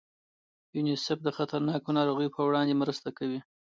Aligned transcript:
یونیسف 0.75 1.17
د 1.23 1.29
خطرناکو 1.37 1.89
ناروغیو 1.97 2.35
په 2.35 2.41
وړاندې 2.47 2.79
مرسته 2.81 3.09
کوي. 3.17 3.39